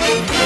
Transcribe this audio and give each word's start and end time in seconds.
Hi, 0.00 0.14
thanks 0.26 0.39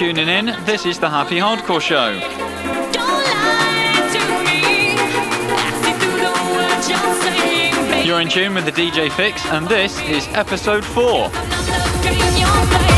tuning 0.00 0.28
in. 0.28 0.46
This 0.64 0.86
is 0.86 0.98
the 0.98 1.10
Happy 1.10 1.36
Hardcore 1.36 1.78
Show. 1.78 2.12
You're 8.02 8.22
in 8.22 8.30
tune 8.30 8.54
with 8.54 8.64
the 8.64 8.72
DJ 8.72 9.12
Fix, 9.12 9.44
and 9.48 9.68
this 9.68 10.00
is 10.00 10.26
episode 10.28 10.86
4. 10.86 12.89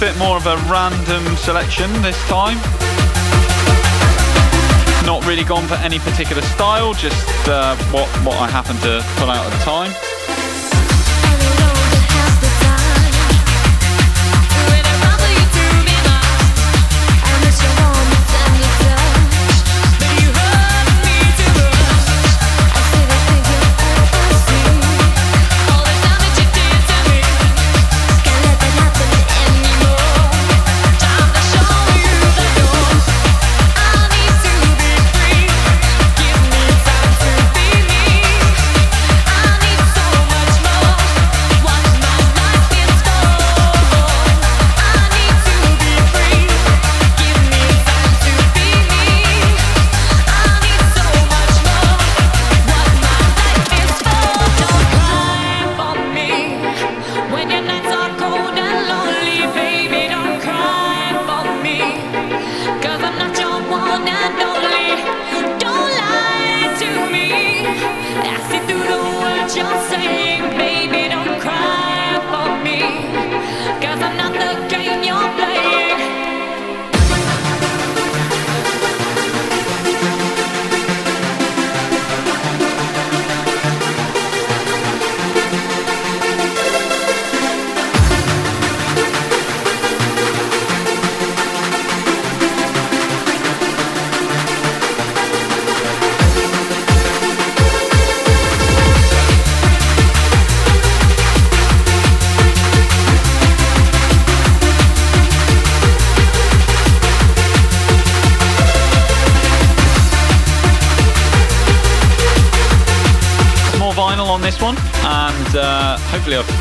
Bit 0.00 0.16
more 0.16 0.38
of 0.38 0.46
a 0.46 0.56
random 0.70 1.36
selection 1.36 1.92
this 2.00 2.18
time. 2.26 2.56
Not 5.04 5.26
really 5.26 5.44
gone 5.44 5.66
for 5.66 5.74
any 5.74 5.98
particular 5.98 6.40
style, 6.40 6.94
just 6.94 7.28
uh, 7.46 7.76
what, 7.90 8.08
what 8.24 8.36
I 8.38 8.48
happen 8.48 8.76
to 8.76 9.04
pull 9.16 9.30
out 9.30 9.44
at 9.44 9.52
the 9.52 9.62
time. 9.62 10.19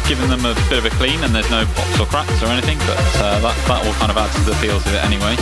Given 0.10 0.30
them 0.30 0.46
a 0.46 0.54
bit 0.70 0.78
of 0.78 0.86
a 0.86 0.90
clean 0.98 1.24
and 1.24 1.34
there's 1.34 1.50
no 1.50 1.66
pops 1.74 2.00
or 2.00 2.06
cracks 2.06 2.42
or 2.42 2.48
anything, 2.48 2.78
but 2.80 2.98
uh, 3.22 3.40
that, 3.40 3.56
that 3.70 3.80
will 3.86 3.94
kind 4.02 4.12
of 4.12 4.18
add 4.18 4.30
to 4.34 4.42
the 4.46 4.56
feels 4.58 4.86
of 4.86 4.94
it 4.94 5.02
anyway. 5.06 5.34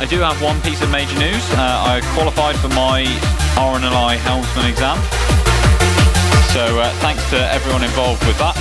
I 0.00 0.06
do 0.08 0.18
have 0.20 0.40
one 0.42 0.60
piece 0.60 0.82
of 0.82 0.90
major 0.90 1.16
news. 1.20 1.44
Uh, 1.52 1.92
I 1.92 2.00
qualified 2.16 2.56
for 2.56 2.68
my 2.72 3.04
RNLI 3.56 4.16
Helmsman 4.24 4.66
exam. 4.66 4.96
So 6.52 6.80
uh, 6.80 6.92
thanks 7.00 7.22
to 7.30 7.38
everyone 7.52 7.84
involved 7.84 8.24
with 8.26 8.36
that. 8.40 8.56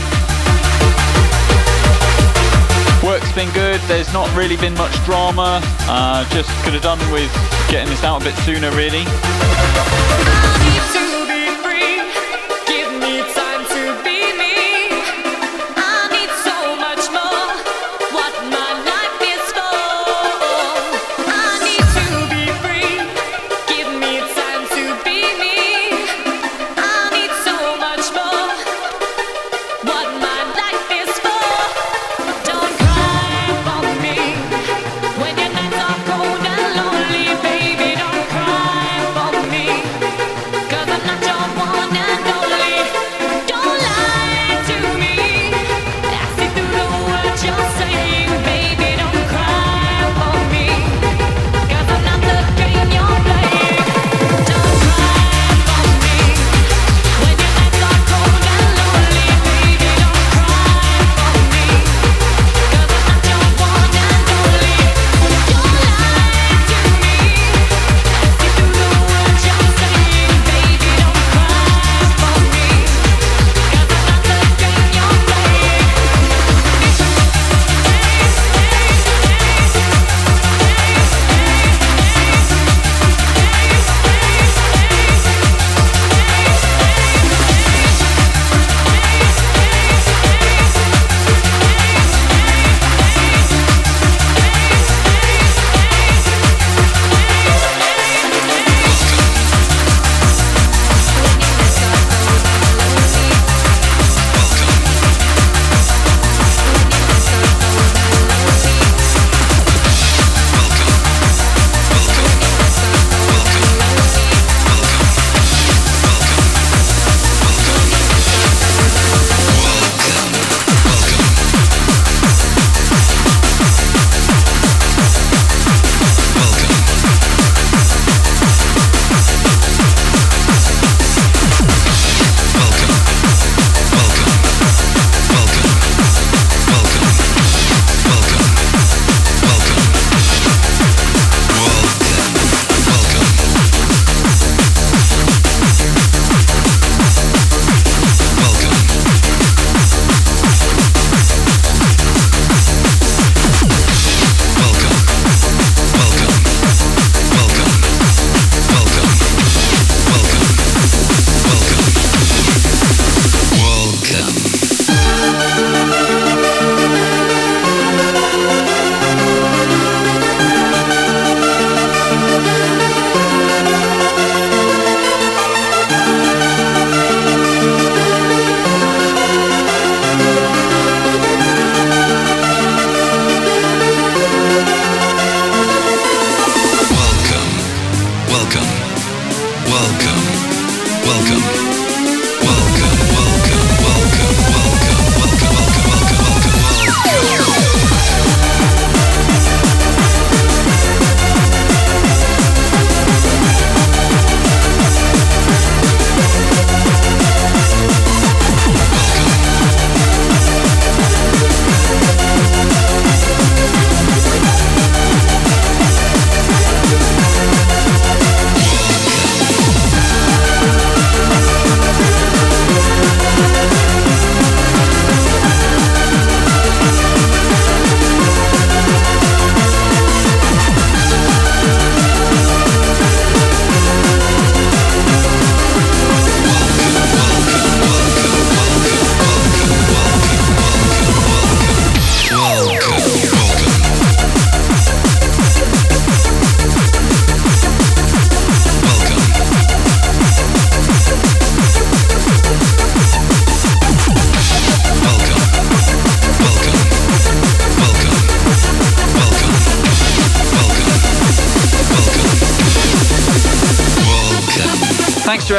Work's 3.04 3.32
been 3.34 3.52
good, 3.52 3.82
there's 3.88 4.14
not 4.14 4.30
really 4.36 4.58
been 4.58 4.76
much 4.76 4.94
drama. 5.04 5.60
Uh, 5.90 6.28
just 6.30 6.52
could 6.64 6.74
have 6.74 6.84
done 6.84 7.00
with 7.12 7.32
getting 7.68 7.90
this 7.90 8.04
out 8.04 8.22
a 8.22 8.24
bit 8.24 8.36
sooner 8.44 8.70
really. 8.72 9.04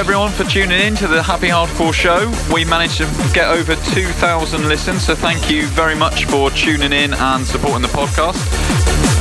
Everyone 0.02 0.32
for 0.32 0.42
tuning 0.42 0.80
in 0.80 0.97
to 0.97 1.06
the 1.06 1.23
Happy 1.23 1.47
Hardcore 1.47 1.94
Show. 1.94 2.28
We 2.52 2.64
managed 2.64 2.97
to 2.97 3.04
get 3.32 3.47
over 3.47 3.76
2,000 3.76 4.68
listens, 4.68 5.06
so 5.06 5.14
thank 5.14 5.49
you 5.49 5.68
very 5.68 5.94
much 5.94 6.25
for 6.25 6.50
tuning 6.50 6.92
in 6.92 7.14
and 7.14 7.47
supporting 7.47 7.82
the 7.82 7.88
podcast. 7.88 8.42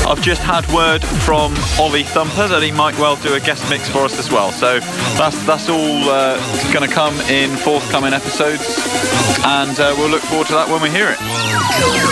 I've 0.07 0.23
just 0.23 0.41
had 0.41 0.65
word 0.73 1.03
from 1.03 1.53
Ollie 1.79 2.01
Thumper 2.01 2.47
that 2.47 2.63
he 2.63 2.71
might 2.71 2.97
well 2.97 3.15
do 3.17 3.35
a 3.35 3.39
guest 3.39 3.69
mix 3.69 3.87
for 3.89 4.05
us 4.05 4.17
as 4.17 4.31
well. 4.31 4.51
So 4.51 4.79
that's 5.19 5.45
that's 5.45 5.69
all 5.69 6.09
uh, 6.09 6.37
going 6.73 6.89
to 6.89 6.91
come 6.91 7.13
in 7.29 7.51
forthcoming 7.57 8.13
episodes, 8.13 8.75
and 9.45 9.79
uh, 9.79 9.93
we'll 9.95 10.09
look 10.09 10.23
forward 10.23 10.47
to 10.47 10.53
that 10.53 10.67
when 10.67 10.81
we 10.81 10.89
hear 10.89 11.09
it. 11.11 12.10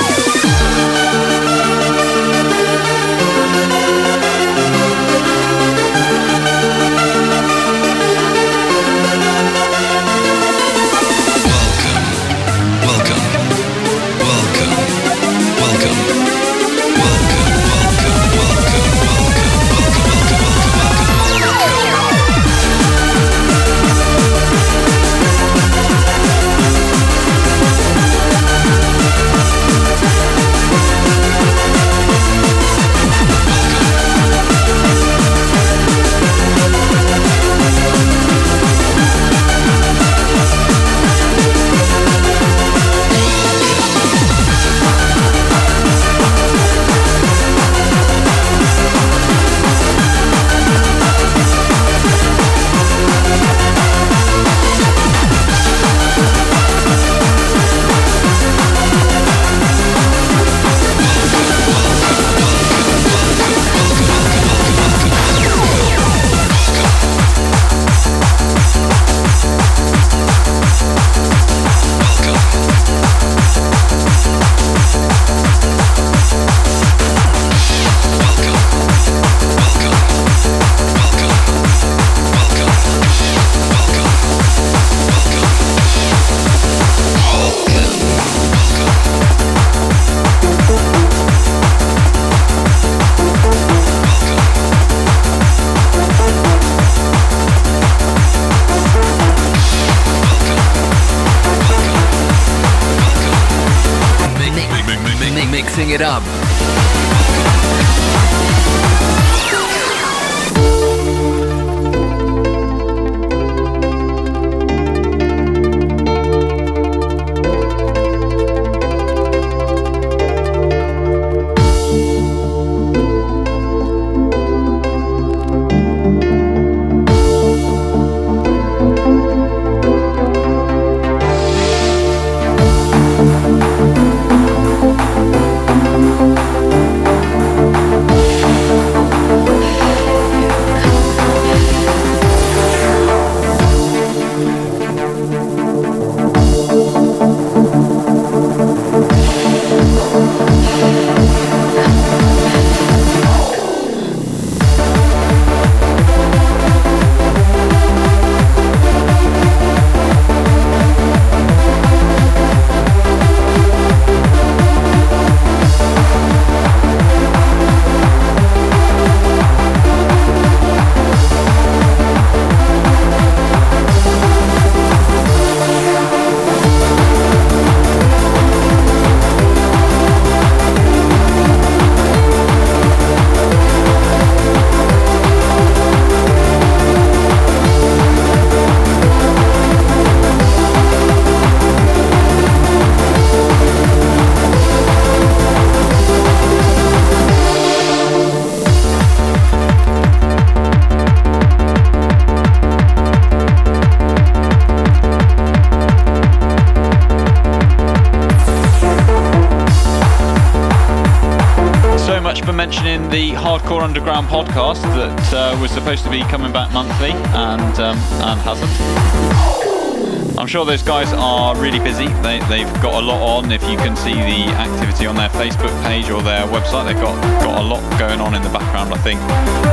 Sure 220.49 220.65
those 220.65 220.81
guys 220.81 221.13
are 221.13 221.55
really 221.61 221.77
busy. 221.77 222.07
They, 222.25 222.39
they've 222.49 222.73
got 222.81 223.03
a 223.03 223.05
lot 223.05 223.21
on. 223.21 223.51
If 223.51 223.61
you 223.69 223.77
can 223.77 223.95
see 223.95 224.15
the 224.15 224.49
activity 224.57 225.05
on 225.05 225.15
their 225.15 225.29
Facebook 225.29 225.69
page 225.83 226.09
or 226.09 226.23
their 226.23 226.47
website, 226.47 226.87
they've 226.87 226.95
got, 226.95 227.21
got 227.43 227.61
a 227.61 227.63
lot 227.63 227.83
going 227.99 228.19
on 228.19 228.33
in 228.33 228.41
the 228.41 228.49
background, 228.49 228.91
I 228.91 228.97
think, 228.97 229.21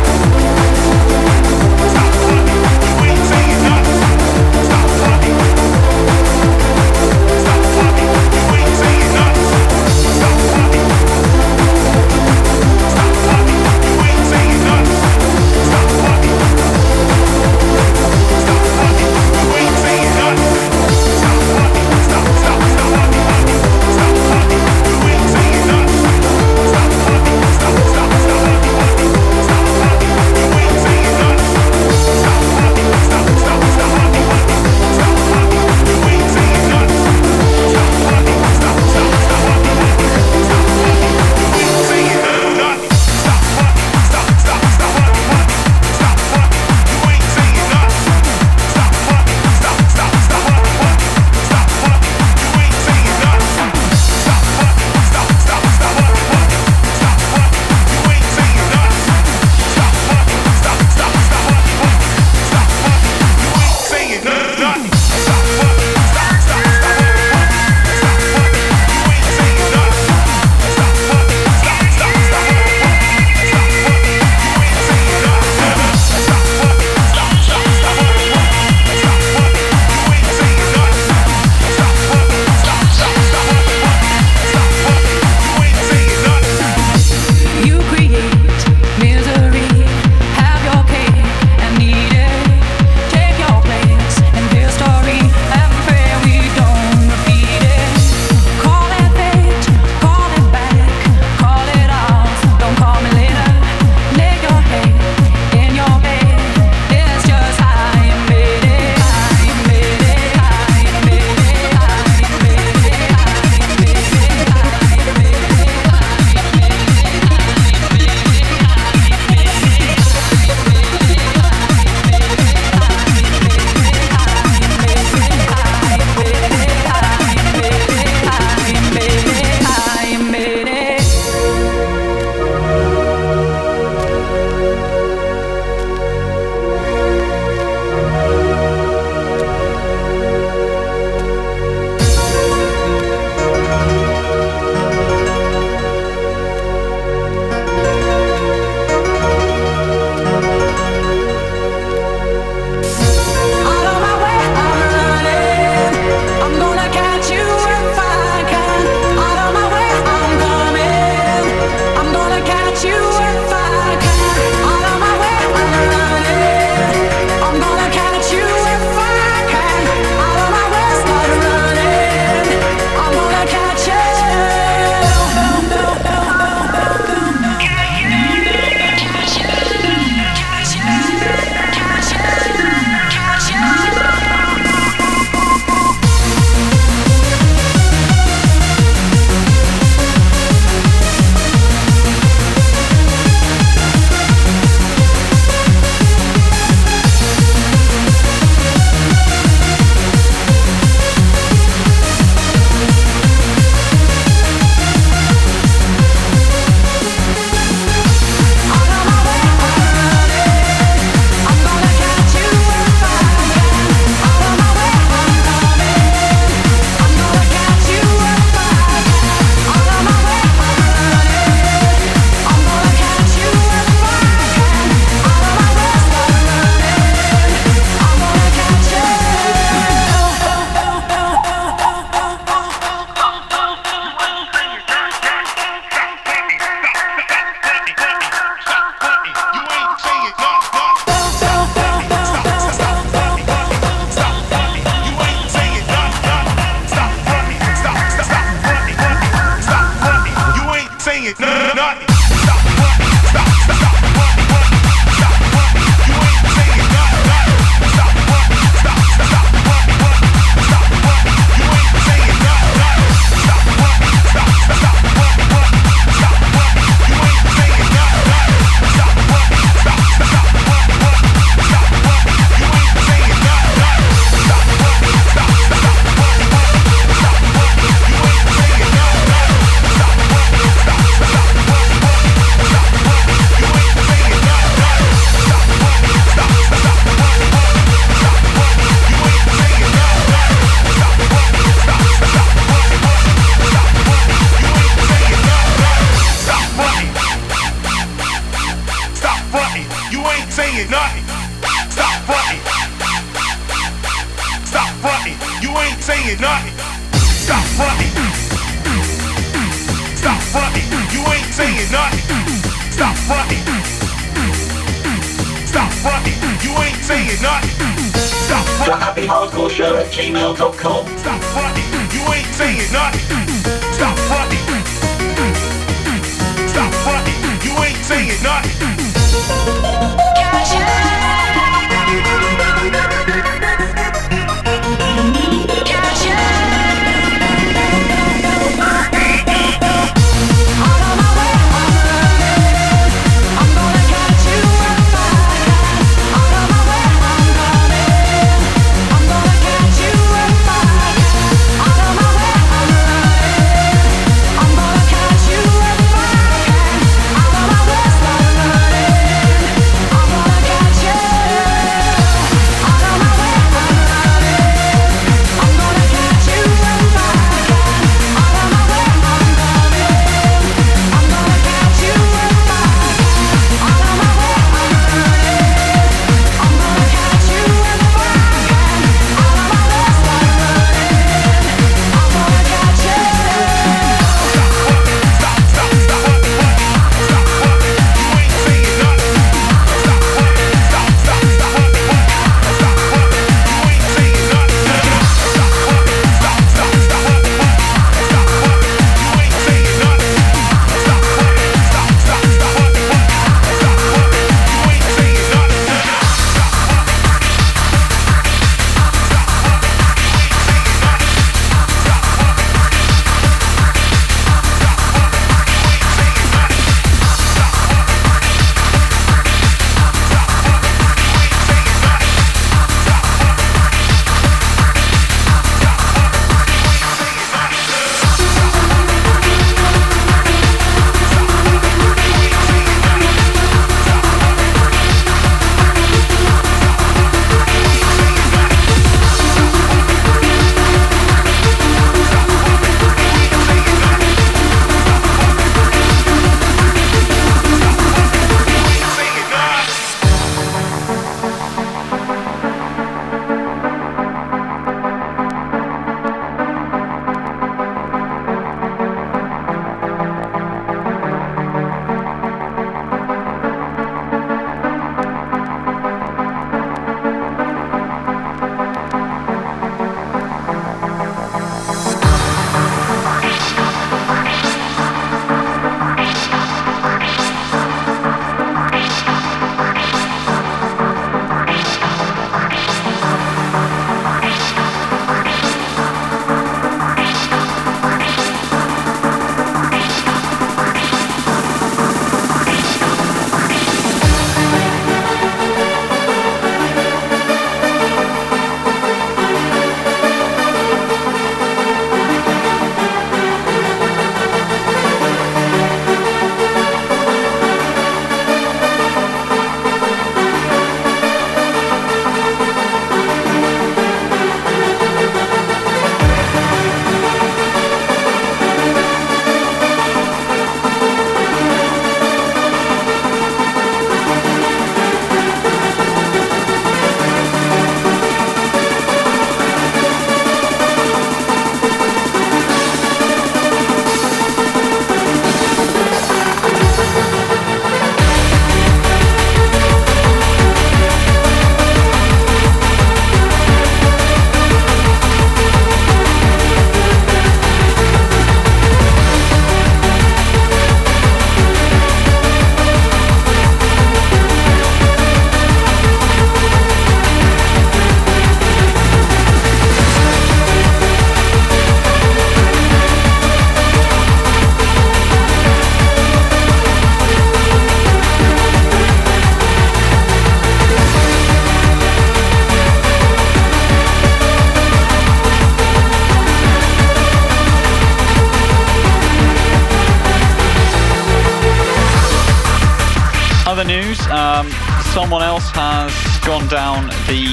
Someone 585.14 585.42
else 585.42 585.70
has 585.70 586.10
gone 586.42 586.66
down 586.66 587.06
the 587.30 587.46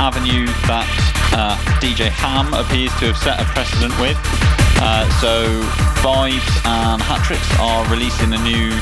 avenue 0.00 0.48
that 0.64 0.88
uh, 1.36 1.52
DJ 1.84 2.08
Ham 2.08 2.48
appears 2.56 2.88
to 2.96 3.12
have 3.12 3.18
set 3.20 3.36
a 3.36 3.44
precedent 3.52 3.92
with. 4.00 4.16
Uh, 4.80 5.04
so 5.20 5.44
Vibes 6.00 6.48
and 6.64 6.96
Hatrix 7.04 7.44
are 7.60 7.84
releasing 7.92 8.32
a 8.32 8.40
new 8.40 8.72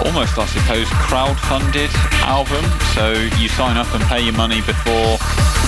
almost, 0.00 0.40
I 0.40 0.48
suppose, 0.48 0.88
crowd-funded 0.96 1.92
album. 2.24 2.64
So 2.96 3.12
you 3.36 3.52
sign 3.52 3.76
up 3.76 3.92
and 3.92 4.00
pay 4.08 4.24
your 4.24 4.36
money 4.36 4.64
before 4.64 5.20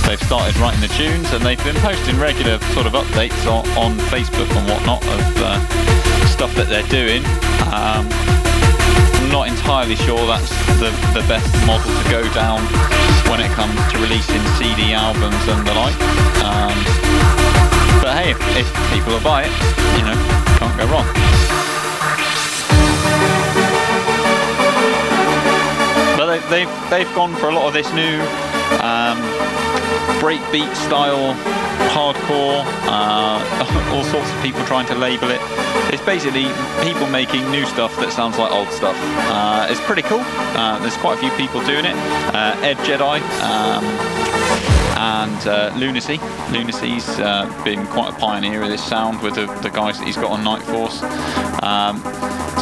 they've 0.09 0.23
started 0.25 0.57
writing 0.57 0.81
the 0.81 0.93
tunes, 0.97 1.37
and 1.37 1.45
they've 1.45 1.61
been 1.69 1.77
posting 1.85 2.17
regular 2.17 2.57
sort 2.73 2.89
of 2.89 2.97
updates 2.97 3.45
on, 3.45 3.69
on 3.77 3.93
Facebook 4.09 4.49
and 4.57 4.65
whatnot 4.65 5.05
of 5.05 5.21
uh, 5.37 5.61
stuff 6.33 6.55
that 6.57 6.73
they're 6.73 6.89
doing. 6.89 7.21
Um, 7.69 8.09
I'm 9.31 9.47
not 9.47 9.49
entirely 9.49 9.95
sure 9.95 10.27
that's 10.27 10.51
the, 10.81 10.91
the 11.15 11.25
best 11.29 11.47
model 11.65 11.87
to 11.87 12.11
go 12.11 12.23
down 12.35 12.59
when 13.31 13.39
it 13.39 13.49
comes 13.53 13.79
to 13.93 13.99
releasing 14.03 14.43
CD 14.59 14.93
albums 14.93 15.47
and 15.47 15.65
the 15.65 15.73
like. 15.73 15.95
Um, 16.43 16.75
but 18.03 18.19
hey, 18.19 18.33
if, 18.33 18.41
if 18.59 18.67
people 18.91 19.13
will 19.13 19.23
buy 19.23 19.45
it, 19.47 19.55
you 19.95 20.03
know, 20.03 20.19
can't 20.59 20.77
go 20.77 20.87
wrong. 20.91 21.07
But 26.19 26.27
they, 26.27 26.41
they've 26.51 26.91
they've 26.91 27.15
gone 27.15 27.37
for 27.37 27.51
a 27.51 27.55
lot 27.55 27.69
of 27.69 27.73
this 27.73 27.87
new 27.93 28.19
um, 28.83 29.23
breakbeat 30.19 30.75
style 30.75 31.37
hardcore, 31.95 32.65
uh, 32.91 33.39
all 33.95 34.03
sorts 34.03 34.29
of 34.29 34.43
people 34.43 34.65
trying 34.65 34.87
to 34.87 34.97
label 34.97 35.31
it. 35.31 35.41
It's 35.93 36.05
basically 36.05 36.47
people 36.83 37.09
making 37.09 37.51
new 37.51 37.67
stuff 37.67 37.95
that 37.97 38.13
sounds 38.13 38.39
like 38.39 38.53
old 38.53 38.69
stuff. 38.69 38.97
Uh, 39.29 39.67
it's 39.69 39.81
pretty 39.81 40.03
cool. 40.03 40.23
Uh, 40.23 40.79
there's 40.79 40.97
quite 40.99 41.19
a 41.19 41.21
few 41.21 41.31
people 41.33 41.61
doing 41.67 41.85
it. 41.85 41.97
Uh, 42.35 42.55
Ed 42.63 42.77
Jedi. 42.79 43.21
Um, 43.43 43.85
and 45.01 45.47
uh, 45.47 45.73
Luna-C. 45.77 46.21
Luna-C's 46.53 47.09
uh, 47.19 47.63
been 47.65 47.87
quite 47.87 48.15
a 48.15 48.17
pioneer 48.19 48.63
of 48.63 48.69
this 48.69 48.85
sound 48.85 49.23
with 49.23 49.35
the, 49.35 49.47
the 49.63 49.71
guys 49.71 49.99
that 49.99 50.07
he's 50.07 50.17
got 50.17 50.31
on 50.31 50.45
Kniteforce. 50.45 51.03
Um, 51.63 52.01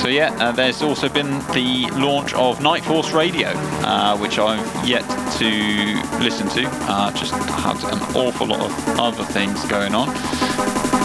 so 0.00 0.08
yeah, 0.08 0.32
uh, 0.38 0.52
there's 0.52 0.80
also 0.80 1.08
been 1.08 1.40
the 1.52 1.90
launch 1.94 2.32
of 2.34 2.60
Kniteforce 2.60 3.12
Radio, 3.12 3.48
uh, 3.82 4.16
which 4.18 4.38
I've 4.38 4.88
yet 4.88 5.02
to 5.38 6.22
listen 6.22 6.48
to. 6.50 6.68
Uh, 6.88 7.10
just 7.12 7.32
had 7.32 7.76
an 7.92 7.98
awful 8.16 8.46
lot 8.46 8.60
of 8.60 9.00
other 9.00 9.24
things 9.24 9.64
going 9.66 9.94
on. 9.94 10.97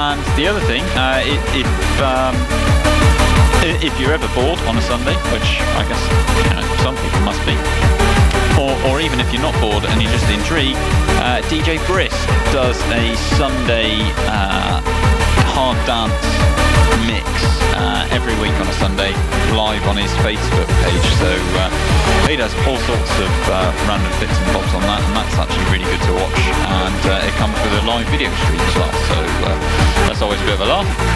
And 0.00 0.16
the 0.32 0.48
other 0.48 0.64
thing, 0.64 0.80
uh, 0.96 1.20
if 1.52 1.68
um, 2.00 2.32
if 3.84 3.92
you're 4.00 4.16
ever 4.16 4.24
bored 4.32 4.56
on 4.64 4.80
a 4.80 4.84
Sunday, 4.88 5.12
which 5.28 5.60
I 5.76 5.84
guess 5.84 6.00
you 6.40 6.56
know, 6.56 6.64
some 6.80 6.96
people 7.04 7.20
must 7.20 7.44
be, 7.44 7.52
or, 8.56 8.72
or 8.88 9.04
even 9.04 9.20
if 9.20 9.28
you're 9.28 9.44
not 9.44 9.52
bored 9.60 9.84
and 9.84 10.00
you're 10.00 10.08
just 10.08 10.24
intrigued, 10.32 10.80
uh, 11.20 11.44
DJ 11.52 11.76
Brisk 11.84 12.16
does 12.48 12.80
a 12.96 13.12
Sunday 13.36 14.00
uh, 14.24 14.80
hard 15.52 15.76
dance 15.84 16.16
mix 17.04 17.28
uh, 17.76 18.08
every 18.08 18.32
week 18.40 18.56
on 18.56 18.72
a 18.72 18.76
Sunday 18.80 19.12
live 19.52 19.84
on 19.84 20.00
his 20.00 20.12
Facebook 20.24 20.68
page. 20.80 21.08
So 21.20 21.28
uh, 21.60 21.68
he 22.24 22.40
does 22.40 22.56
all 22.64 22.80
sorts 22.88 23.12
of 23.20 23.32
uh, 23.52 23.68
random 23.84 24.08
bits 24.16 24.32
and 24.32 24.48
bobs 24.56 24.72
on 24.72 24.80
that, 24.88 25.04
and 25.04 25.12
that's 25.12 25.36
actually 25.36 25.68
really 25.68 25.84
good 25.92 26.04
to 26.08 26.12
watch. 26.16 26.40
And 26.72 27.28
it 27.28 27.36
comes 27.36 27.52
with 27.60 27.76
a 27.76 27.84
live 27.84 28.08
video 28.08 28.32
stream 28.40 28.64
as 28.64 28.74
well, 28.80 28.94
so 29.12 29.29
uh, 30.60 30.66
that's 30.66 31.09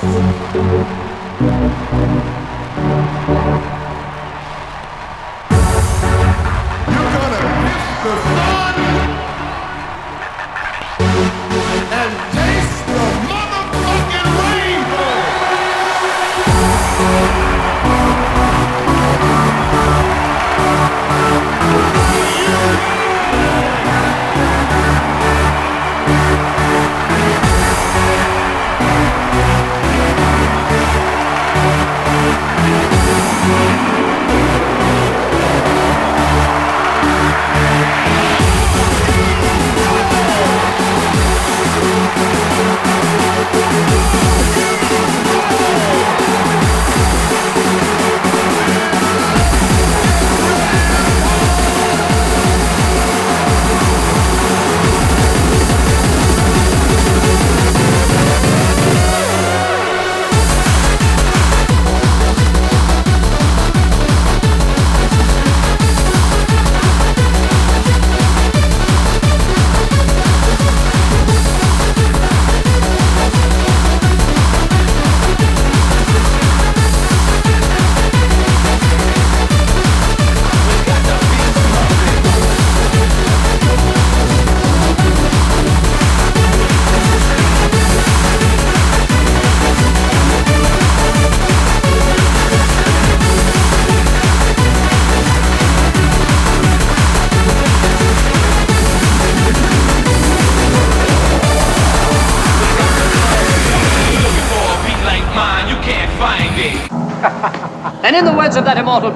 Thank 0.00 0.54
you. 2.32 2.37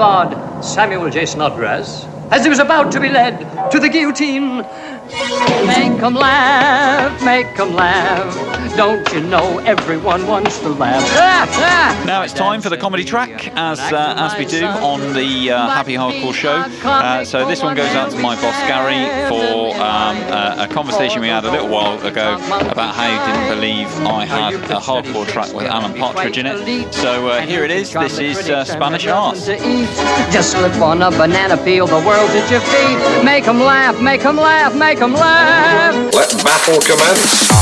Bard, 0.03 0.65
Samuel 0.65 1.09
J. 1.11 1.25
Snodgrass, 1.27 2.09
as 2.33 2.43
he 2.43 2.49
was 2.49 2.59
about 2.59 2.91
to 2.91 2.99
be 2.99 3.09
led 3.09 3.39
to 3.71 3.79
the 3.79 3.89
guillotine, 3.89 4.57
make 5.65 6.03
'em 6.03 6.15
laugh, 6.17 7.25
make 7.25 7.57
'em 7.61 7.73
laugh. 7.77 8.42
Don't 8.77 9.13
you 9.13 9.21
know 9.21 9.59
everyone 9.61 10.27
wants 10.27 10.59
to 10.61 10.71
laugh? 10.71 11.03
Now 12.07 12.23
it's 12.23 12.33
time 12.33 12.61
for 12.61 12.71
the 12.71 12.77
comedy 12.77 13.05
track, 13.05 13.49
as 13.57 13.79
uh, 13.81 14.15
as 14.17 14.37
we 14.39 14.45
do 14.47 14.65
on 14.65 15.01
the 15.13 15.51
uh, 15.51 15.69
Happy 15.69 15.95
Hardcore 15.95 16.33
show. 16.35 16.65
Uh, 16.89 17.25
so 17.25 17.47
this 17.47 17.63
one 17.63 17.77
goes 17.77 17.95
out 17.95 18.11
to 18.13 18.19
my 18.19 18.35
boss 18.37 18.57
Gary 18.67 19.05
for 19.29 19.75
um, 19.77 20.17
a, 20.33 20.65
a 20.65 20.69
conversation 20.69 21.21
we 21.21 21.29
had 21.29 21.45
a 21.45 21.51
little 21.51 21.69
while 21.69 21.99
ago 22.07 22.35
about 22.71 22.95
how 22.95 23.09
he 23.11 23.33
didn't 23.33 23.55
believe 23.55 23.89
I 24.07 24.25
had 24.25 24.55
a 24.55 24.81
hardcore 24.81 25.27
track 25.29 25.53
with 25.53 25.67
Alan 25.67 25.93
Partridge 25.99 26.39
in 26.39 26.47
it. 26.47 26.93
So 26.95 27.29
uh, 27.29 27.43
here 27.43 27.65
it 27.65 27.71
is. 27.71 27.93
This 27.93 28.19
is 28.19 28.49
uh, 28.49 28.65
Spanish 28.65 29.07
Arse. 29.07 29.47
Just 30.33 30.53
slip 30.53 30.75
on 30.77 31.03
a 31.03 31.11
banana 31.11 31.57
peel, 31.63 31.87
the 31.87 31.95
world 31.97 32.31
at 32.31 32.51
your 32.51 32.61
feet. 32.61 33.25
Make 33.25 33.47
'em 33.47 33.61
laugh, 33.61 34.01
make 34.01 34.25
'em 34.25 34.37
laugh, 34.37 34.75
make 34.75 35.01
'em 35.01 35.13
laugh. 35.13 35.95
Let 36.15 36.31
battle 36.45 36.81
commence. 36.81 37.62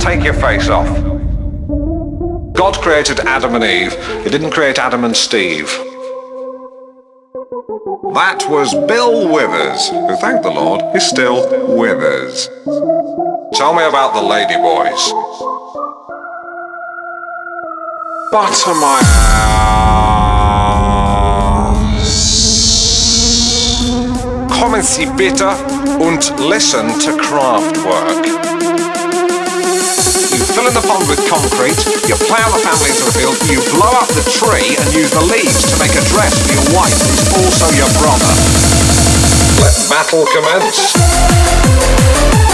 take 0.00 0.24
your 0.24 0.34
face 0.34 0.68
off. 0.68 0.88
God 2.54 2.74
created 2.78 3.20
Adam 3.20 3.54
and 3.54 3.64
Eve. 3.64 3.94
He 4.24 4.30
didn't 4.30 4.50
create 4.50 4.78
Adam 4.78 5.04
and 5.04 5.16
Steve. 5.16 5.68
That 8.14 8.44
was 8.48 8.74
Bill 8.88 9.28
Withers, 9.32 9.90
who, 9.90 10.16
thank 10.16 10.42
the 10.42 10.50
Lord, 10.50 10.82
is 10.96 11.08
still 11.08 11.46
Withers. 11.76 12.48
Tell 13.54 13.72
me 13.74 13.84
about 13.84 14.14
the 14.14 14.22
Lady 14.22 14.56
Boys. 14.56 15.12
Butter 18.32 18.74
my 18.74 19.00
ass. 19.04 19.60
Kommen 24.60 24.82
Sie 24.82 25.06
bitte 25.16 25.48
und 26.00 26.32
listen 26.48 26.88
to 27.00 27.16
Kraftwerk. 27.16 28.89
Fill 30.54 30.66
in 30.66 30.74
the 30.74 30.82
pond 30.82 31.06
with 31.06 31.22
concrete, 31.30 31.78
you 32.10 32.18
plough 32.26 32.50
the 32.50 32.58
family 32.58 32.90
into 32.90 33.06
the 33.06 33.14
field, 33.14 33.38
you 33.46 33.62
blow 33.70 33.94
up 33.94 34.08
the 34.08 34.26
tree 34.26 34.74
and 34.74 34.94
use 34.94 35.10
the 35.10 35.22
leaves 35.30 35.62
to 35.70 35.78
make 35.78 35.94
a 35.94 36.02
dress 36.10 36.34
for 36.42 36.50
your 36.50 36.66
wife 36.74 36.98
who's 37.06 37.22
also 37.38 37.70
your 37.78 37.86
brother. 38.02 38.34
Let 39.62 39.74
battle 39.88 40.26
commence. 40.34 42.49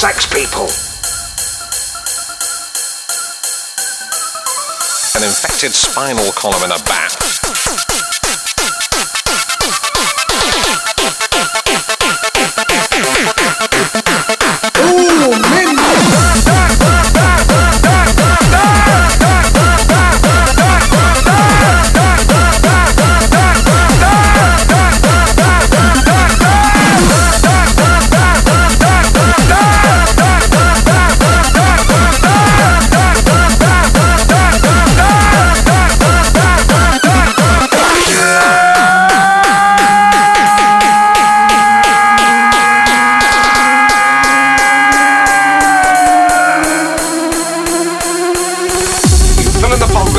Sex 0.00 0.24
people. 0.32 0.64
An 5.20 5.28
infected 5.28 5.72
spinal 5.72 6.32
column 6.32 6.64
in 6.64 6.70
a 6.72 6.82
bat. 6.84 7.19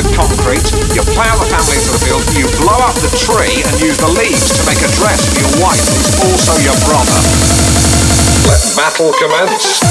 With 0.01 0.15
concrete, 0.15 0.65
you 0.95 1.01
plough 1.13 1.37
the 1.37 1.45
family 1.45 1.77
into 1.77 1.91
the 1.91 2.01
field, 2.01 2.23
you 2.33 2.45
blow 2.57 2.77
up 2.81 2.95
the 2.95 3.11
tree 3.13 3.61
and 3.61 3.73
use 3.81 3.97
the 3.97 4.09
leaves 4.09 4.49
to 4.57 4.61
make 4.65 4.81
a 4.81 4.89
dress 4.97 5.21
for 5.29 5.37
your 5.37 5.53
wife 5.61 5.81
who's 5.93 6.09
also 6.25 6.53
your 6.65 6.75
brother. 6.89 7.21
Let 8.49 8.61
battle 8.75 9.13
commence. 9.21 9.81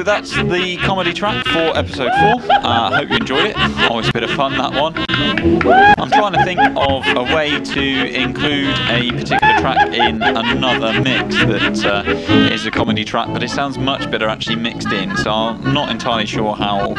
So 0.00 0.04
that's 0.04 0.30
the 0.30 0.78
comedy 0.78 1.12
track 1.12 1.44
for 1.44 1.76
episode 1.76 2.10
four. 2.12 2.50
I 2.50 2.88
uh, 2.88 2.96
hope 2.96 3.10
you 3.10 3.16
enjoyed 3.16 3.48
it. 3.48 3.90
Always 3.90 4.08
a 4.08 4.12
bit 4.12 4.22
of 4.22 4.30
fun 4.30 4.56
that 4.56 4.72
one. 4.72 4.94
I'm 4.96 6.10
trying 6.10 6.32
to 6.32 6.42
think 6.42 6.58
of 6.58 7.04
a 7.06 7.34
way 7.34 7.60
to 7.60 8.14
include 8.14 8.74
a 8.88 9.10
particular 9.10 9.58
track 9.60 9.92
in 9.92 10.22
another 10.22 10.98
mix 11.02 11.34
that 11.34 11.84
uh, 11.84 12.10
is 12.50 12.64
a 12.64 12.70
comedy 12.70 13.04
track, 13.04 13.28
but 13.30 13.42
it 13.42 13.50
sounds 13.50 13.76
much 13.76 14.10
better 14.10 14.26
actually 14.26 14.56
mixed 14.56 14.90
in. 14.90 15.14
So 15.18 15.30
I'm 15.30 15.74
not 15.74 15.90
entirely 15.90 16.24
sure 16.24 16.54
how 16.54 16.94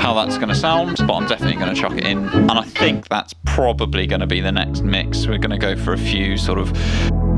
how 0.00 0.12
that's 0.14 0.34
going 0.36 0.48
to 0.48 0.56
sound, 0.56 0.96
but 1.06 1.14
I'm 1.14 1.28
definitely 1.28 1.54
going 1.54 1.72
to 1.72 1.80
chuck 1.80 1.92
it 1.92 2.04
in. 2.04 2.28
And 2.30 2.50
I 2.50 2.64
think 2.64 3.06
that's 3.06 3.32
probably 3.46 4.08
going 4.08 4.22
to 4.22 4.26
be 4.26 4.40
the 4.40 4.50
next 4.50 4.82
mix. 4.82 5.28
We're 5.28 5.38
going 5.38 5.52
to 5.52 5.58
go 5.58 5.76
for 5.76 5.92
a 5.92 5.98
few 5.98 6.36
sort 6.36 6.58
of 6.58 6.72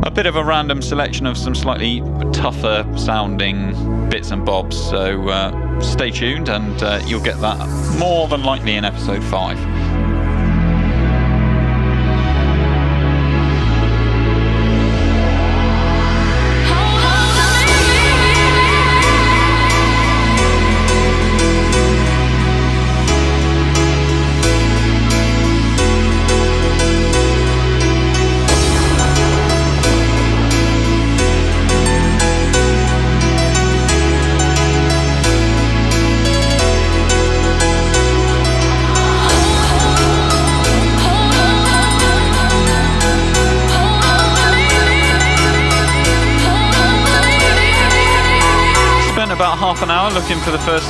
a 0.05 0.11
bit 0.11 0.27
of 0.27 0.35
a 0.35 0.43
random 0.43 0.83
selection 0.83 1.27
of 1.27 1.39
some 1.39 1.55
slightly 1.55 2.01
tougher 2.33 2.85
sounding 2.97 4.09
bits 4.11 4.33
and 4.33 4.45
bobs, 4.45 4.77
so 4.77 5.29
uh, 5.29 5.81
stay 5.81 6.11
tuned 6.11 6.49
and 6.49 6.83
uh, 6.83 7.01
you'll 7.07 7.23
get 7.23 7.41
that 7.41 7.97
more 7.99 8.27
than 8.27 8.43
likely 8.43 8.75
in 8.75 8.85
episode 8.85 9.23
5. 9.23 9.82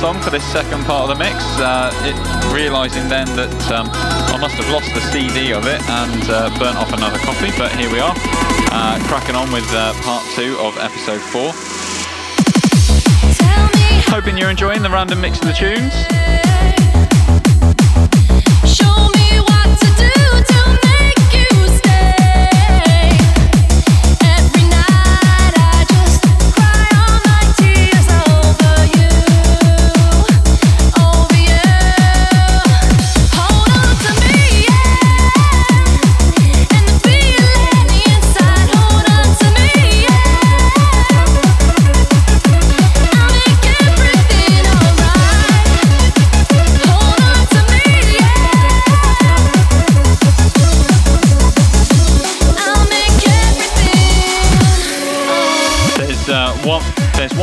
For 0.03 0.09
the 0.09 0.19
first 0.19 0.21
song 0.21 0.21
for 0.21 0.29
this 0.29 0.43
second 0.51 0.83
part 0.85 1.09
of 1.09 1.17
the 1.17 1.23
mix, 1.23 1.35
uh, 1.59 1.91
it, 2.03 2.15
realising 2.53 3.07
then 3.07 3.27
that 3.35 3.71
um, 3.71 3.87
I 4.33 4.37
must 4.37 4.55
have 4.55 4.69
lost 4.69 4.93
the 4.93 5.01
CD 5.11 5.53
of 5.53 5.65
it 5.65 5.81
and 5.89 6.23
uh, 6.29 6.49
burnt 6.59 6.77
off 6.77 6.91
another 6.91 7.19
copy, 7.19 7.51
but 7.57 7.71
here 7.75 7.91
we 7.91 7.99
are, 7.99 8.13
uh, 8.71 8.99
cracking 9.07 9.35
on 9.35 9.51
with 9.51 9.67
uh, 9.71 9.93
part 10.03 10.25
two 10.35 10.57
of 10.59 10.77
episode 10.77 11.21
four. 11.21 11.51
Hoping 14.11 14.37
you're 14.37 14.51
enjoying 14.51 14.81
the 14.81 14.89
random 14.89 15.21
mix 15.21 15.39
of 15.39 15.47
the 15.47 15.53
tunes. 15.53 16.42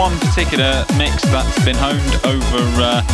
One 0.00 0.18
particular 0.18 0.86
mix 0.96 1.20
that's 1.28 1.62
been 1.62 1.76
honed 1.76 2.14
over 2.24 2.64
uh, 2.80 3.04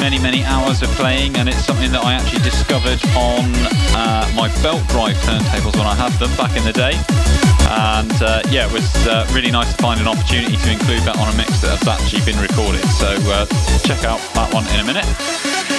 many, 0.00 0.18
many 0.18 0.42
hours 0.44 0.80
of 0.80 0.88
playing, 0.96 1.36
and 1.36 1.50
it's 1.50 1.66
something 1.66 1.92
that 1.92 2.02
I 2.02 2.14
actually 2.14 2.40
discovered 2.40 2.96
on 3.12 3.44
uh, 3.92 4.24
my 4.34 4.48
belt 4.64 4.80
drive 4.88 5.16
turntables 5.28 5.76
when 5.76 5.84
I 5.84 5.94
had 5.94 6.12
them 6.16 6.34
back 6.40 6.56
in 6.56 6.64
the 6.64 6.72
day. 6.72 6.96
And 7.68 8.16
uh, 8.22 8.40
yeah, 8.48 8.64
it 8.64 8.72
was 8.72 8.88
uh, 9.06 9.28
really 9.34 9.50
nice 9.50 9.70
to 9.76 9.82
find 9.82 10.00
an 10.00 10.08
opportunity 10.08 10.56
to 10.56 10.72
include 10.72 11.04
that 11.04 11.18
on 11.20 11.28
a 11.28 11.36
mix 11.36 11.60
that 11.60 11.76
has 11.76 11.86
actually 11.86 12.24
been 12.24 12.40
recorded. 12.40 12.88
So 12.96 13.12
uh, 13.28 13.44
check 13.84 14.04
out 14.04 14.20
that 14.32 14.48
one 14.54 14.64
in 14.72 14.80
a 14.80 14.86
minute. 14.88 15.69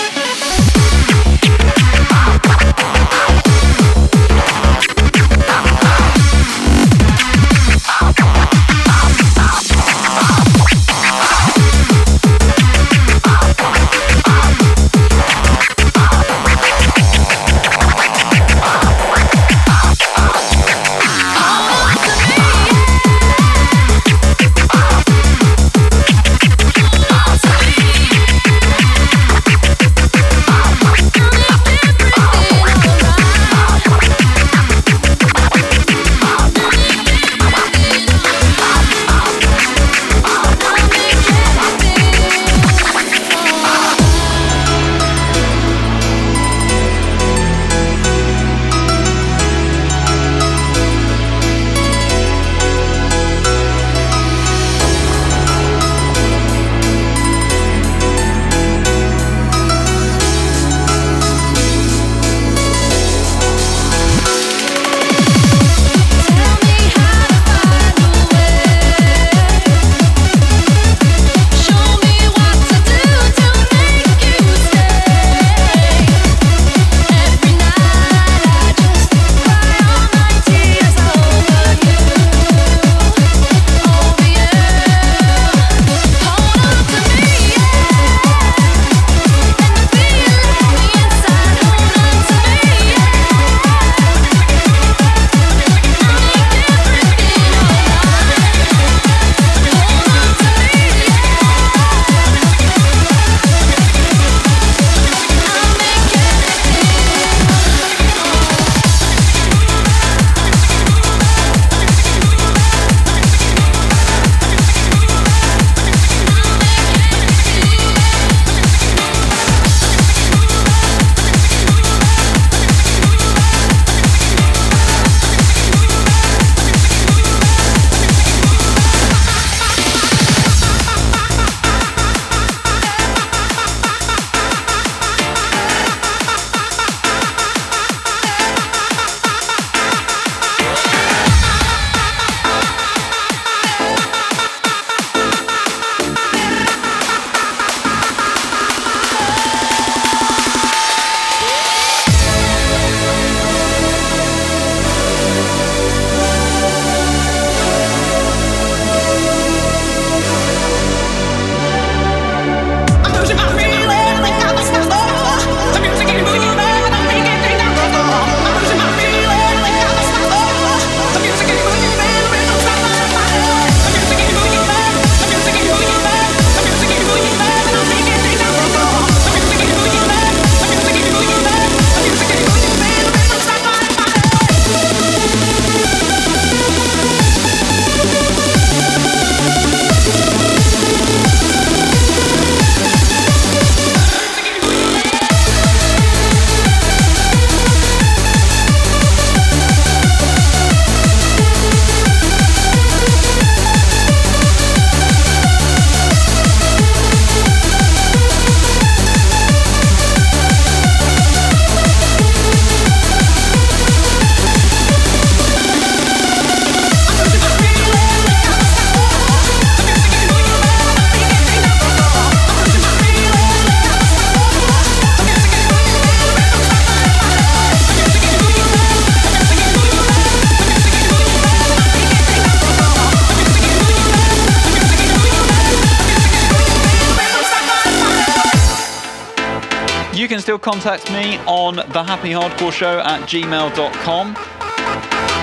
Can 240.28 240.40
still 240.40 240.60
contact 240.60 241.12
me 241.12 241.38
on 241.48 241.76
the 241.76 242.04
Happy 242.04 242.32
Hardcore 242.32 242.72
Show 242.72 243.00
at 243.00 243.22
gmail.com. 243.22 244.28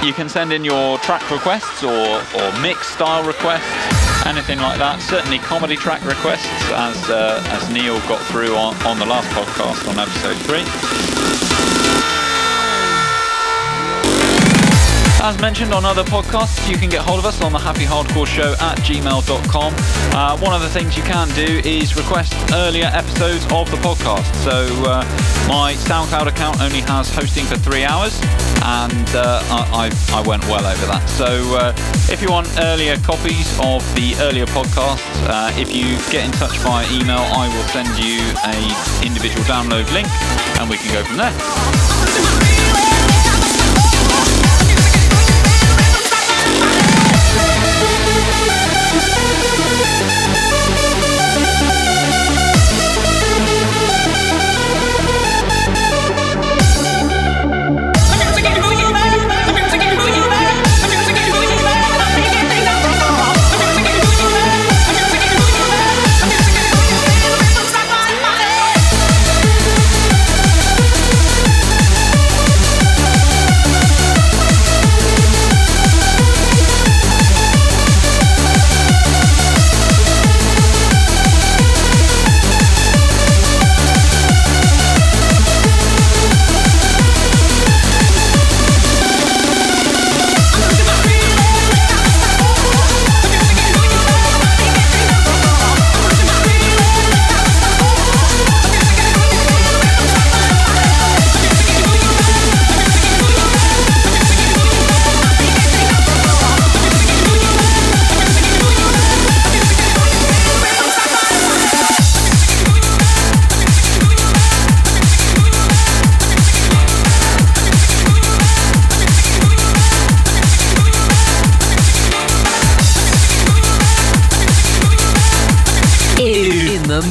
You 0.06 0.12
can 0.12 0.28
send 0.28 0.52
in 0.52 0.64
your 0.64 0.98
track 0.98 1.28
requests 1.30 1.82
or, 1.82 1.88
or 1.90 2.60
mix 2.60 2.86
style 2.88 3.26
requests, 3.26 4.26
anything 4.26 4.58
like 4.58 4.78
that. 4.78 5.00
Certainly 5.00 5.38
comedy 5.38 5.76
track 5.76 6.04
requests, 6.04 6.46
as 6.72 7.10
uh, 7.10 7.42
as 7.48 7.70
Neil 7.70 7.98
got 8.08 8.20
through 8.26 8.54
on, 8.56 8.74
on 8.86 8.98
the 8.98 9.06
last 9.06 9.28
podcast 9.30 9.88
on 9.88 9.98
episode 9.98 10.36
three. 10.46 11.37
As 15.20 15.36
mentioned 15.40 15.74
on 15.74 15.84
other 15.84 16.04
podcasts, 16.04 16.70
you 16.70 16.76
can 16.76 16.88
get 16.88 17.00
hold 17.00 17.18
of 17.18 17.26
us 17.26 17.42
on 17.42 17.50
the 17.50 17.58
Happy 17.58 17.82
Hardcore 17.84 18.26
Show 18.26 18.54
at 18.60 18.78
gmail.com. 18.78 19.74
Uh, 20.14 20.38
one 20.38 20.54
of 20.54 20.60
the 20.62 20.68
things 20.68 20.96
you 20.96 21.02
can 21.02 21.28
do 21.34 21.60
is 21.68 21.96
request 21.96 22.34
earlier 22.52 22.86
episodes 22.86 23.44
of 23.50 23.68
the 23.70 23.76
podcast. 23.78 24.32
So 24.44 24.62
uh, 24.86 25.02
my 25.48 25.74
SoundCloud 25.74 26.28
account 26.28 26.60
only 26.60 26.82
has 26.82 27.12
hosting 27.12 27.44
for 27.44 27.56
three 27.56 27.84
hours, 27.84 28.20
and 28.62 29.08
uh, 29.10 29.42
I, 29.50 29.90
I, 29.90 30.18
I 30.20 30.26
went 30.26 30.44
well 30.46 30.64
over 30.64 30.86
that. 30.86 31.04
So 31.08 31.26
uh, 31.26 31.72
if 32.12 32.22
you 32.22 32.28
want 32.28 32.48
earlier 32.60 32.96
copies 32.98 33.50
of 33.58 33.82
the 33.96 34.14
earlier 34.20 34.46
podcasts, 34.46 35.02
uh, 35.26 35.52
if 35.58 35.74
you 35.74 35.98
get 36.12 36.26
in 36.26 36.32
touch 36.38 36.56
via 36.58 36.86
email, 36.94 37.26
I 37.34 37.50
will 37.50 37.66
send 37.74 37.90
you 37.98 38.22
a 38.46 39.04
individual 39.04 39.44
download 39.50 39.90
link, 39.92 40.06
and 40.60 40.70
we 40.70 40.76
can 40.78 40.94
go 40.94 41.02
from 41.02 41.16
there. 41.16 42.57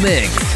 Mix. 0.07 0.46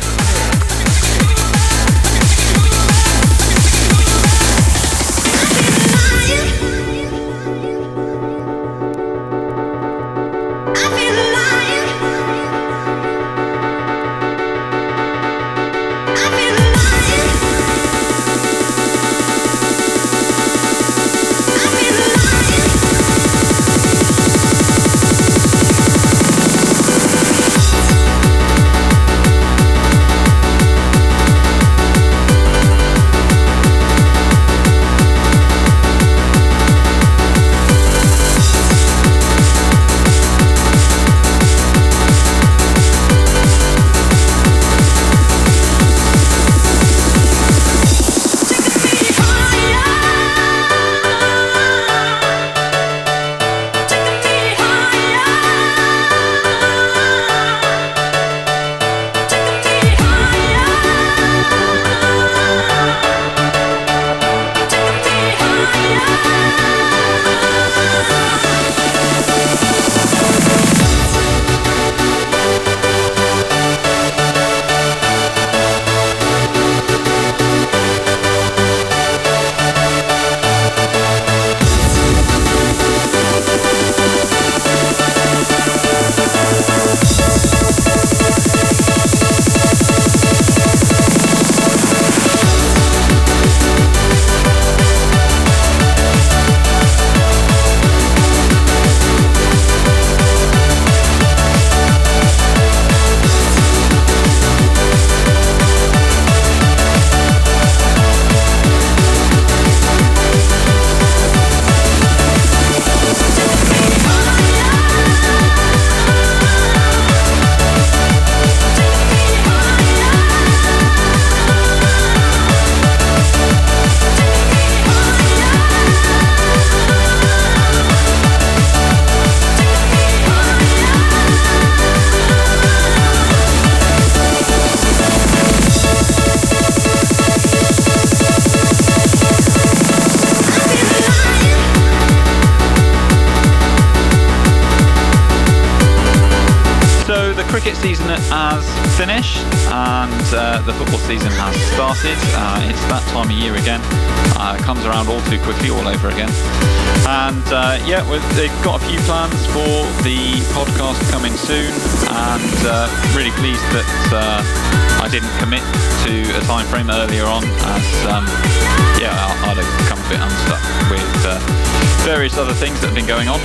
Things 172.61 172.77
that 172.79 172.93
have 172.93 172.95
been 172.95 173.09
going 173.09 173.27
on. 173.27 173.41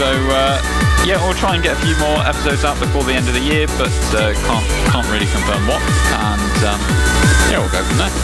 So 0.00 0.08
yeah, 1.04 1.22
we'll 1.22 1.36
try 1.36 1.54
and 1.54 1.62
get 1.62 1.76
a 1.76 1.80
few 1.84 1.94
more 1.98 2.24
episodes 2.26 2.64
out 2.64 2.80
before 2.80 3.04
the 3.04 3.12
end 3.12 3.28
of 3.28 3.34
the 3.34 3.40
year, 3.40 3.66
but 3.78 3.92
uh, 4.16 4.32
can't 4.32 4.66
can't 4.90 5.06
really 5.12 5.26
confirm 5.28 5.68
what. 5.68 5.82
And 6.16 6.64
um, 6.64 6.80
yeah, 7.52 7.60
we'll 7.60 7.70
go 7.70 7.84
from 7.84 7.98
there. 7.98 8.16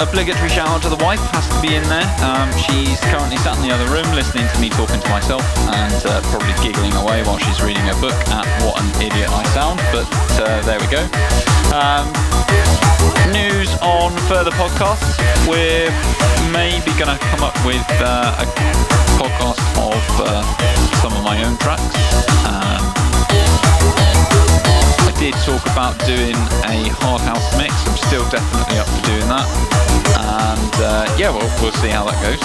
Obligatory 0.00 0.48
shout 0.48 0.68
out 0.68 0.82
to 0.82 0.88
the 0.88 1.02
wife 1.04 1.20
has 1.34 1.46
to 1.48 1.58
be 1.60 1.74
in 1.74 1.82
there. 1.90 2.06
Um, 2.22 2.50
she's 2.54 2.98
currently 3.10 3.36
sat 3.42 3.56
in 3.58 3.62
the 3.62 3.72
other 3.74 3.86
room 3.90 4.06
listening 4.14 4.46
to 4.46 4.56
me 4.60 4.68
talking 4.70 5.00
to 5.00 5.08
myself 5.10 5.42
and 5.70 5.94
uh, 6.06 6.20
probably 6.30 6.54
giggling 6.62 6.94
away 6.94 7.22
while 7.22 7.38
she's 7.38 7.60
reading 7.62 7.82
a 7.90 7.96
book 7.98 8.14
at 8.34 8.46
what 8.62 8.78
an 8.78 8.88
idiot 9.02 9.28
I 9.30 9.42
sound. 9.54 9.78
But 9.90 10.06
uh, 10.38 10.62
there 10.62 10.78
we 10.78 10.88
go. 10.90 11.02
Um, 11.74 12.06
news 13.34 13.70
on 13.82 14.14
further 14.26 14.52
podcasts. 14.54 15.18
We're 15.46 15.90
maybe 16.50 16.90
going 16.98 17.10
to 17.10 17.20
come 17.30 17.42
up 17.42 17.56
with 17.66 17.86
uh, 18.02 18.42
a 18.42 18.46
podcast 19.18 19.62
of 19.78 20.02
uh, 20.22 20.42
some 21.02 21.12
of 21.12 21.22
my 21.24 21.38
own 21.44 21.58
tracks. 21.58 21.94
Um, 22.46 22.82
did 25.20 25.34
talk 25.44 25.62
about 25.66 25.98
doing 26.06 26.34
a 26.64 26.88
hard 27.04 27.20
house 27.20 27.54
mix. 27.58 27.74
I'm 27.86 27.94
still 27.94 28.26
definitely 28.30 28.78
up 28.78 28.88
for 28.88 29.04
doing 29.04 29.28
that. 29.28 29.44
And 30.16 30.74
uh, 30.80 31.14
yeah, 31.18 31.28
well, 31.28 31.44
we'll 31.60 31.72
see 31.72 31.88
how 31.88 32.06
that 32.06 32.16
goes. 32.24 32.40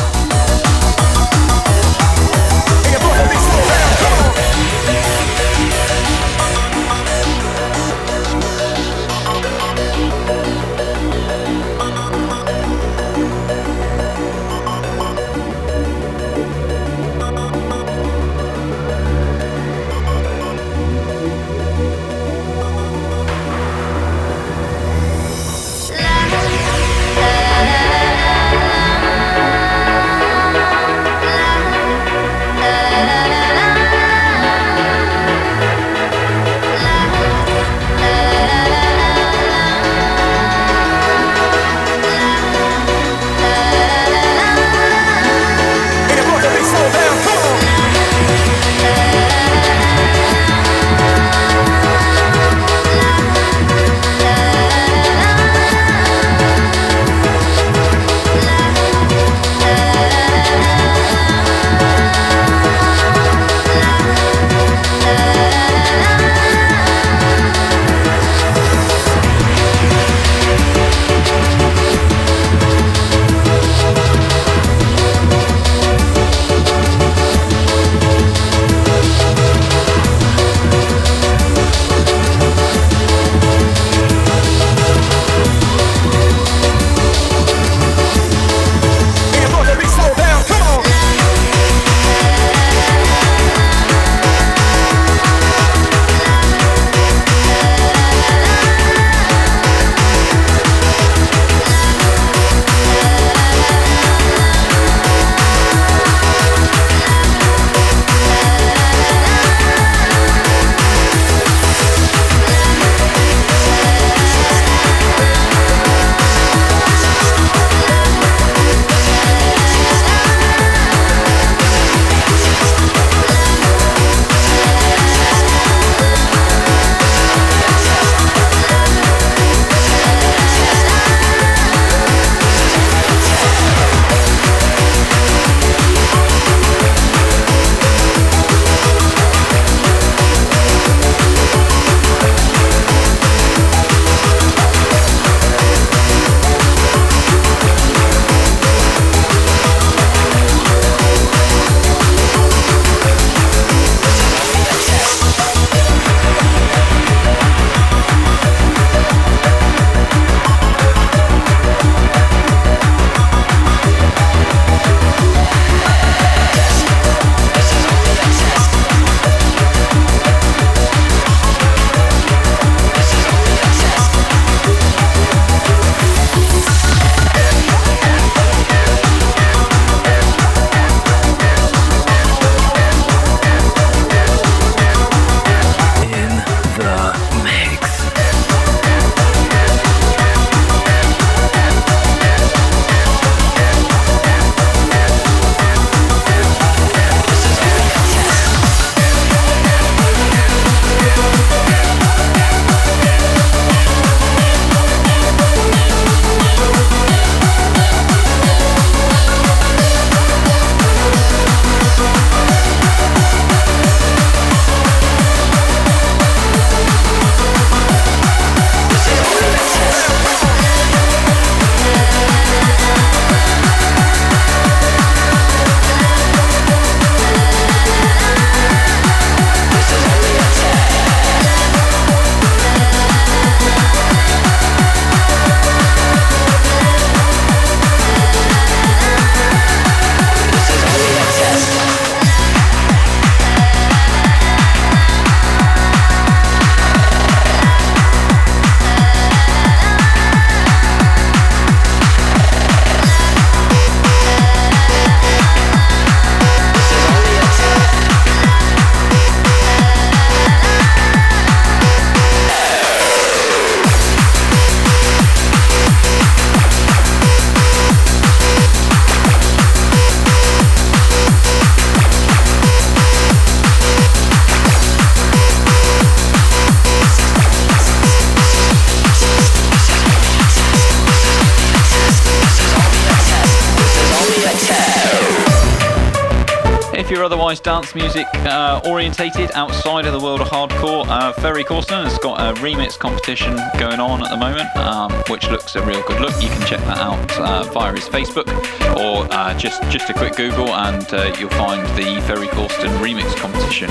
Music 287.93 288.25
uh, 288.45 288.81
orientated 288.86 289.51
outside 289.51 290.05
of 290.05 290.13
the 290.13 290.19
world 290.19 290.39
of 290.39 290.47
hardcore, 290.47 291.05
uh, 291.07 291.33
Ferry 291.33 291.63
Corsten 291.63 292.03
has 292.05 292.17
got 292.19 292.39
a 292.39 292.59
remix 292.61 292.97
competition 292.97 293.59
going 293.77 293.99
on 293.99 294.23
at 294.23 294.29
the 294.29 294.38
moment, 294.38 294.73
um, 294.77 295.11
which 295.29 295.49
looks 295.49 295.75
a 295.75 295.86
real 295.86 296.01
good 296.03 296.21
look. 296.21 296.33
You 296.41 296.47
can 296.47 296.65
check 296.65 296.79
that 296.79 296.97
out 296.97 297.38
uh, 297.38 297.63
via 297.71 297.93
his 297.93 298.05
Facebook 298.05 298.47
or 298.95 299.27
uh, 299.31 299.53
just 299.57 299.83
just 299.91 300.09
a 300.09 300.13
quick 300.13 300.36
Google, 300.36 300.69
and 300.69 301.13
uh, 301.13 301.36
you'll 301.38 301.49
find 301.51 301.86
the 301.97 302.21
Ferry 302.25 302.47
Corsten 302.47 302.89
remix 302.97 303.36
competition. 303.36 303.89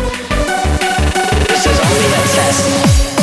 This 1.47 1.67
is 1.67 1.79
only 1.79 2.09
test. 2.35 3.14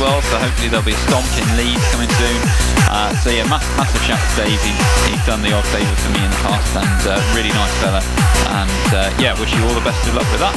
Well. 0.00 0.22
So 0.22 0.38
hopefully 0.38 0.68
there'll 0.68 0.84
be 0.84 0.92
a 0.92 1.02
stomp 1.06 1.26
in 1.38 1.46
Leeds 1.56 1.82
coming 1.90 2.10
soon. 2.14 2.40
Uh, 2.90 3.14
so 3.18 3.30
yeah, 3.30 3.46
mass, 3.48 3.66
massive 3.76 4.02
shout 4.02 4.18
to 4.18 4.36
Dave. 4.42 4.60
He's, 4.62 5.08
he's 5.10 5.24
done 5.26 5.42
the 5.42 5.52
odd 5.52 5.66
favour 5.66 5.96
for 5.96 6.10
me 6.10 6.24
in 6.24 6.30
the 6.30 6.36
past 6.46 6.76
and 6.76 7.00
uh, 7.06 7.20
really 7.34 7.50
nice 7.50 7.74
fella. 7.82 8.02
And 8.62 8.94
uh, 8.94 9.10
yeah, 9.18 9.38
wish 9.38 9.52
you 9.54 9.62
all 9.64 9.74
the 9.74 9.84
best 9.84 10.06
of 10.06 10.14
luck 10.14 10.30
with 10.30 10.40
that. 10.40 10.54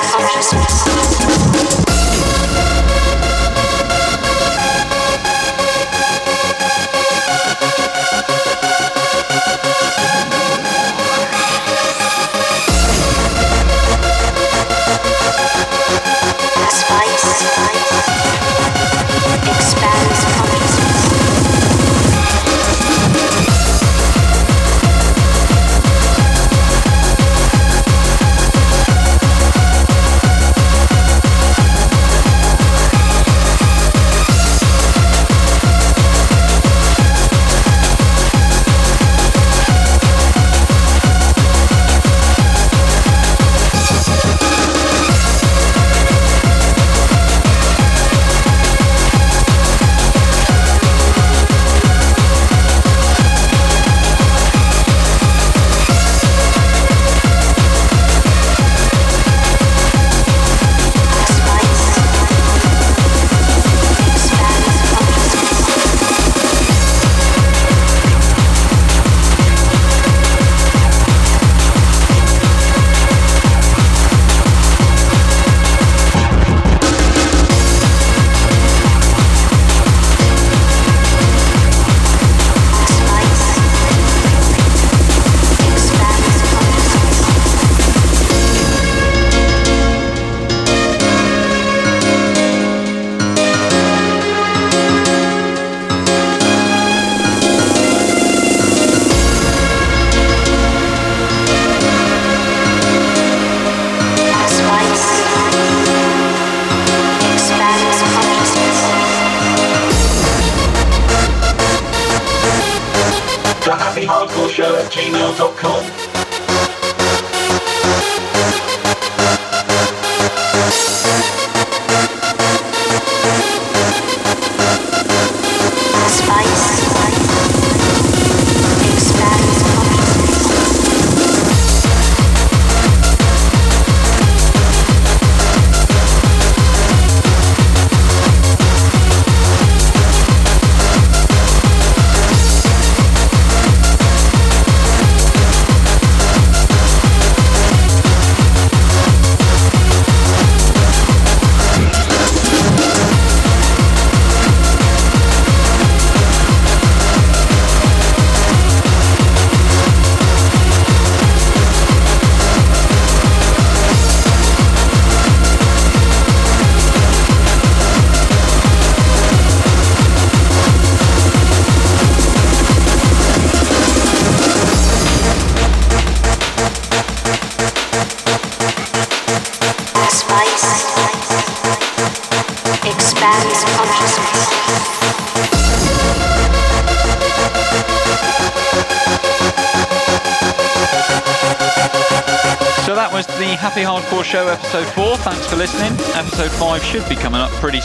Consciousness. 0.00 1.03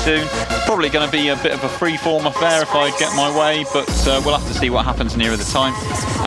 Soon. 0.10 0.28
Probably 0.66 0.90
going 0.90 1.06
to 1.06 1.12
be 1.12 1.28
a 1.28 1.36
bit 1.36 1.52
of 1.52 1.64
a 1.64 1.70
free-form 1.70 2.26
affair 2.26 2.64
if 2.64 2.74
I 2.74 2.90
get 2.98 3.16
my 3.16 3.30
way, 3.38 3.64
but 3.72 3.90
uh, 4.08 4.20
we'll 4.26 4.36
have 4.36 4.48
to 4.48 4.56
see 4.56 4.72
what 4.72 4.84
happens 4.84 5.16
nearer 5.16 5.38
the 5.38 5.44
time. 5.44 5.76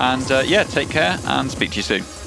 And 0.01 0.31
uh, 0.31 0.43
yeah, 0.47 0.63
take 0.63 0.89
care 0.89 1.19
and 1.25 1.51
speak 1.51 1.73
to 1.73 1.77
you 1.79 1.83
soon. 1.83 2.22